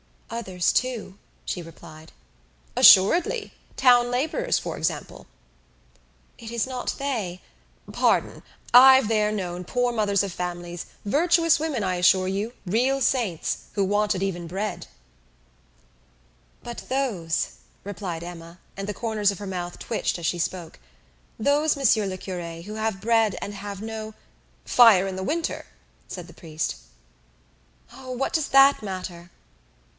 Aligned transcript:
"Others, 0.31 0.71
too," 0.73 1.19
she 1.45 1.61
replied. 1.61 2.13
"Assuredly. 2.75 3.53
Town 3.75 4.09
labourers, 4.09 4.57
for 4.57 4.77
example." 4.77 5.27
"It 6.39 6.49
is 6.49 6.65
not 6.65 6.95
they" 6.97 7.41
"Pardon! 7.91 8.41
I've 8.73 9.09
there 9.09 9.31
known 9.31 9.65
poor 9.65 9.91
mothers 9.91 10.23
of 10.23 10.31
families, 10.31 10.85
virtuous 11.05 11.59
women, 11.59 11.83
I 11.83 11.95
assure 11.95 12.29
you, 12.29 12.53
real 12.65 12.99
saints, 13.01 13.65
who 13.73 13.83
wanted 13.83 14.23
even 14.23 14.47
bread." 14.47 14.87
"But 16.63 16.85
those," 16.89 17.49
replied 17.83 18.23
Emma, 18.23 18.57
and 18.77 18.87
the 18.87 18.95
corners 18.95 19.31
of 19.31 19.37
her 19.39 19.45
mouth 19.45 19.77
twitched 19.77 20.17
as 20.17 20.25
she 20.25 20.39
spoke, 20.39 20.79
"those, 21.37 21.75
Monsieur 21.75 22.07
le 22.07 22.17
Cure, 22.17 22.61
who 22.63 22.75
have 22.75 23.01
bread 23.01 23.37
and 23.41 23.53
have 23.53 23.81
no" 23.81 24.15
"Fire 24.65 25.05
in 25.07 25.17
the 25.17 25.23
winter," 25.27 25.67
said 26.07 26.25
the 26.27 26.33
priest. 26.33 26.77
"Oh, 27.93 28.11
what 28.11 28.33
does 28.33 28.47
that 28.47 28.81
matter?" 28.81 29.29